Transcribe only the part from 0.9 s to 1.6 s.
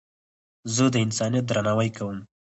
د انسانیت